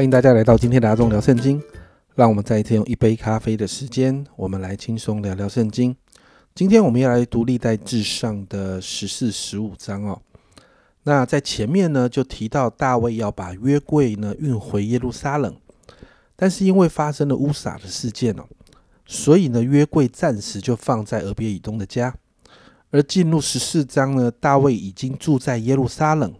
[0.00, 1.62] 欢迎大家来到今天的阿忠聊圣经。
[2.14, 5.94] 让我们再一次用一杯咖啡的时间，我们来轻松聊聊圣经。
[6.54, 10.22] 今天我们要来读历代至上的十四、十五章哦。
[11.02, 15.54] 那在前面呢，就提到大卫要把约柜呢运回耶路撒冷，
[16.34, 18.44] 但是因为发生了乌撒的事件哦，
[19.04, 22.14] 所以呢约柜暂时就放在俄别以东的家。
[22.90, 26.32] 而进入十四章呢，大卫已经住在耶路撒冷，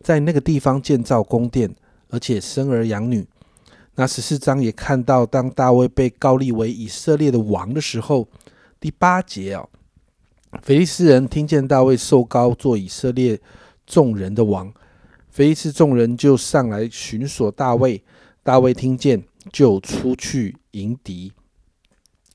[0.00, 1.76] 在那个地方建造宫殿，
[2.14, 3.26] 而且生儿养女。
[3.96, 8.28] 那十四章也看到，当大卫被高立为以色列的王的时候，
[8.78, 9.68] 第八节哦，
[10.62, 13.40] 菲利斯人听见大卫受高做以色列
[13.84, 14.72] 众人的王，
[15.28, 18.00] 菲利斯众人就上来寻索大卫，
[18.44, 19.20] 大卫听见
[19.52, 21.32] 就出去迎敌。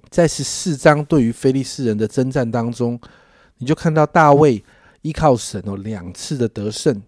[0.09, 2.99] 在十四章对于菲利斯人的征战当中，
[3.59, 4.61] 你就看到大卫
[5.03, 7.01] 依靠神哦两次的得胜。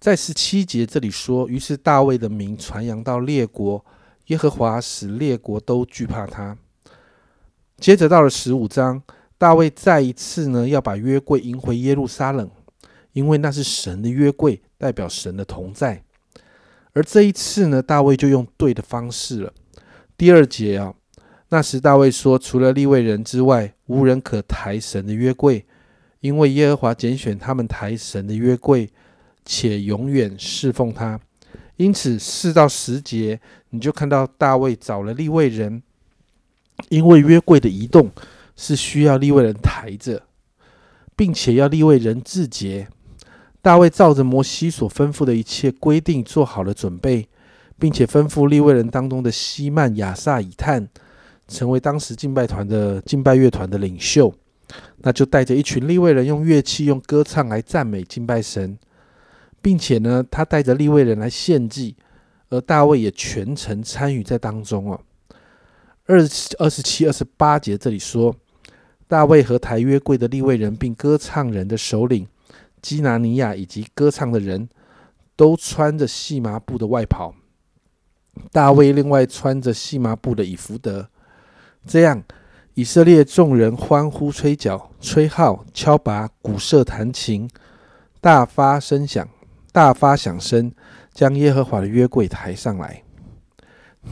[0.00, 3.84] 在十七节这里说，于是大卫的名传扬到列国，
[4.28, 6.56] 耶和华使列国都惧怕他。
[7.76, 9.02] 接着到了十五章，
[9.36, 12.50] 大卫再一次呢要把约柜迎回耶路撒冷，
[13.12, 16.02] 因为那是神的约柜，代表神的同在。
[16.94, 19.52] 而这一次呢，大卫就用对的方式了。
[20.16, 20.94] 第二节啊，
[21.50, 25.66] 那时大卫说，除了立位人之外，无人可抬神的约柜，
[26.20, 28.88] 因为耶和华拣选他们抬神的约柜。
[29.44, 31.18] 且永远侍奉他，
[31.76, 35.82] 因此四到十节，你就看到大卫找了立位人，
[36.88, 38.10] 因为约柜的移动
[38.56, 40.22] 是需要立位人抬着，
[41.16, 42.88] 并且要立位人自洁。
[43.62, 47.28] 大卫照着摩西所吩咐的一切规定做好了准备，
[47.78, 50.88] 并且吩咐立位人当中的西曼、亚萨、以探
[51.46, 54.32] 成为当时敬拜团的敬拜乐团的领袖，
[54.98, 58.78] 那就带着一群立位人用乐器、用歌唱来赞美敬拜神。
[59.62, 61.96] 并且呢，他带着立位人来献祭，
[62.48, 65.00] 而大卫也全程参与在当中哦。
[66.06, 68.34] 二十二十七、二十八节这里说，
[69.06, 72.26] 大卫和台约柜的立位人，并歌唱人的首领
[72.82, 74.68] 基拿尼亚以及歌唱的人
[75.36, 77.34] 都穿着细麻布的外袍，
[78.50, 81.08] 大卫另外穿着细麻布的以福德。
[81.86, 82.22] 这样，
[82.74, 87.48] 以色列众人欢呼、吹角、吹号、敲拔、鼓瑟、弹琴，
[88.20, 89.28] 大发声响。
[89.72, 90.72] 大发响声，
[91.12, 93.02] 将耶和华的约柜抬上来，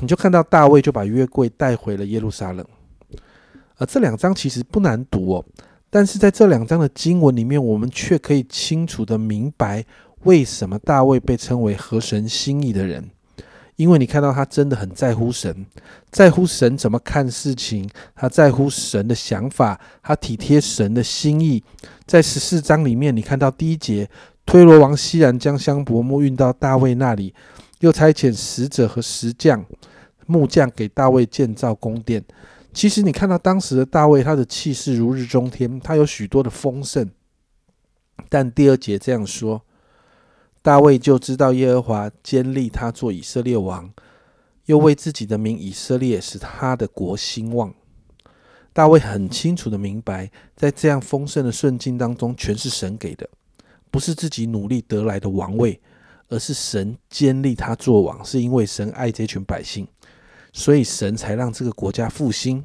[0.01, 2.65] 你就看到大卫就把约柜带回了耶路撒冷。
[3.77, 5.45] 而这两章其实不难读哦，
[5.91, 9.85] 但是在这两章的经文里面，我们却可以清楚的明白
[10.25, 13.11] 为什么大卫被称为合神心意的人。
[13.77, 15.65] 因为你看到他真的很在乎神，
[16.11, 21.63] 在乎神怎么看事情，他在乎神的想法，他体贴神的心意。
[22.05, 24.09] 在十四章里面，你看到第一节。
[24.49, 27.35] 推罗王西然将香柏木运到大卫那里，
[27.81, 29.63] 又差遣使者和石匠、
[30.25, 32.25] 木匠给大卫建造宫殿。
[32.73, 37.11] 其实你看到当时的大卫，他的气势如日中天，他有许多的丰盛。
[38.31, 39.61] 但第二节这样说，
[40.63, 43.93] 大卫就知道耶和华坚立他做以色列王，
[44.65, 47.75] 又为自己的名以色列使他的国兴旺。
[48.73, 53.29] 大卫很清楚的明白，在这样丰盛的顺境当中，全是神给的。
[53.91, 55.81] 不是自己努力得来的王位，
[56.29, 59.87] 而是神坚立他做王，是因为神爱这群百姓，
[60.53, 62.65] 所以神才让这个国家复兴。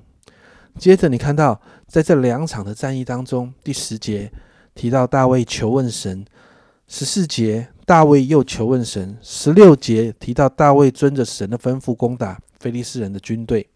[0.78, 4.32] 接着你看到，在这两场的战役当中，第十节
[4.74, 6.26] 提到大卫求问神，
[6.88, 13.70] 十四节大卫又求问神，十六节提到大卫遵着神的吩咐攻打菲利斯人的军队。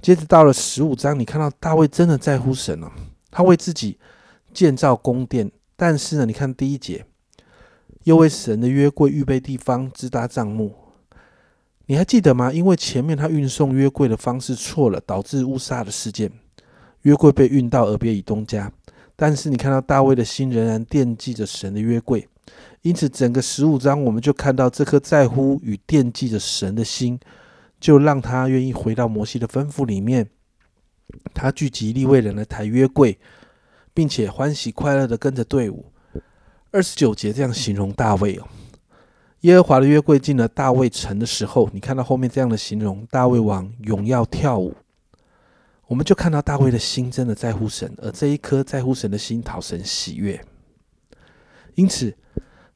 [0.00, 2.92] 接着到了十五章，你看到大卫真的在乎神了，
[3.30, 3.98] 他为自己
[4.54, 5.50] 建造宫殿。
[5.80, 7.06] 但是呢，你看第一节，
[8.02, 10.74] 又为神的约柜预备地方，支搭帐幕。
[11.86, 12.52] 你还记得吗？
[12.52, 16.32] 因为前面他运送约柜的方式错了，导致乌撒的事件，
[17.02, 18.72] 约柜被运到俄别以东家。
[19.14, 22.26] 但是你看到大卫的心仍然惦记着神的约柜，
[22.82, 27.20] 因此整个十五章我们就看到这颗在乎与惦记着神的心，
[27.78, 30.28] 就让他愿意回到摩西的吩咐里面，
[31.32, 33.16] 他聚集立位人来抬约柜。
[33.98, 35.86] 并且欢喜快乐的跟着队伍。
[36.70, 38.46] 二十九节这样形容大卫哦，
[39.40, 44.72] 耶和华的约柜进了大卫城的时候，你看到后面这样的形容，大卫王荣耀跳舞，
[45.88, 50.40] 我们就看到大卫的心真的在乎神，而这一颗在乎神的心讨神喜悦。
[51.74, 52.16] 因此，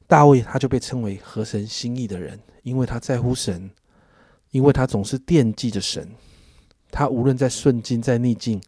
[0.05, 3.71] 大卫他就被称为合神心意的人，因为他在乎神，
[4.51, 6.05] 因为他总是惦记着神，
[6.91, 8.61] 他无论在顺境在逆境。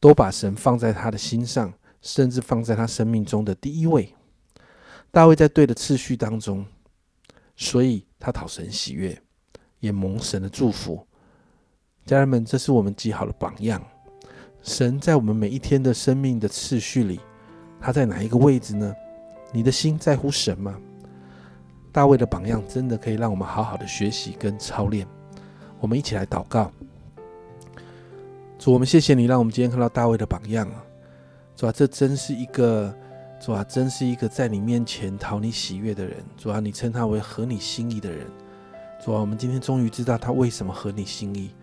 [0.00, 4.12] 都把神放在他的心上，甚至放在他生命中的第一位。
[5.10, 6.64] 大卫在对的次序当中，
[7.54, 9.20] 所以他讨神喜悦，
[9.80, 11.06] 也蒙神的祝福。
[12.06, 13.80] 家人们，这是我们极好的榜样。
[14.62, 17.20] 神在我们每一天的生命的次序里，
[17.80, 18.94] 他在哪一个位置呢？
[19.52, 20.78] 你的心在乎神吗？
[21.92, 25.06] 大卫的榜样真的可以让我们好好的学习跟操练。
[25.80, 26.72] 我们一起来祷告。
[28.60, 30.84] 主，我们谢谢你，让我们今天看到大卫的榜样啊！
[31.56, 32.94] 主啊，这真是一个
[33.40, 36.22] 主啊，真是一个在你面前讨你喜悦的人。
[36.36, 38.26] 主啊，你称他为合你心意的人。
[39.02, 41.54] 主啊，我们今天终于知道他为什么合你心意，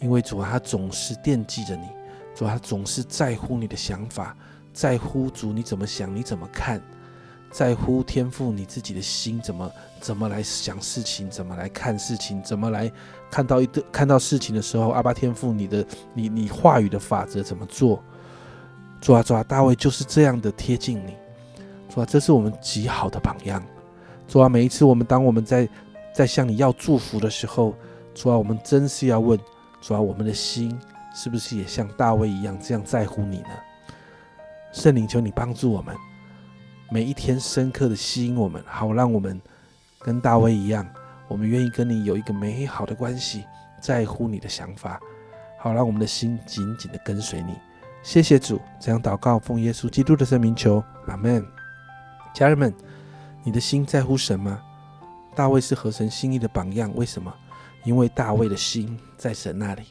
[0.00, 1.86] 因为主啊，他总是惦记着你。
[2.34, 4.36] 主啊，他总是在乎你的想法，
[4.70, 6.78] 在乎主你怎么想，你怎么看，
[7.54, 9.70] 在乎天赋你自己的心怎么
[10.00, 12.90] 怎么来想事情，怎么来看事情，怎么来
[13.30, 18.02] 看到一个看到事情的时候，阿巴天赋你的你你话语的法则怎么做？
[19.00, 21.14] 主啊，主啊，大卫就是这样的贴近你。
[21.88, 23.64] 主啊，这是我们极好的榜样。
[24.26, 25.68] 主啊，每一次我们当我们在
[26.12, 27.72] 在向你要祝福的时候，
[28.16, 29.38] 主啊，我们真是要问
[29.80, 30.76] 主啊，我们的心。
[31.14, 33.50] 是不是也像大卫一样这样在乎你呢？
[34.72, 35.94] 圣灵，求你帮助我们，
[36.94, 39.42] 每一天深刻的吸引我们，好让我们
[39.98, 40.86] 跟大卫一样，
[41.26, 43.42] 我们愿意跟你有一个美好的关系，
[43.80, 45.00] 在乎你的想法，
[45.58, 47.56] 好让我们的心紧紧的跟随你。
[48.04, 51.44] 谢谢主，这样祷告，奉耶稣基督的圣名求，阿门。
[52.32, 52.72] 家人们，
[53.42, 54.62] 你的心在乎神吗？
[55.34, 57.34] 大卫是合神心意的榜样，为什么？
[57.82, 59.82] 因为大卫的心在神那里。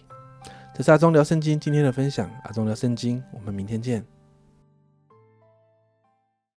[0.73, 4.12] 这是阿忠聊圣经今天的分享，阿忠聊圣经，我们明天见。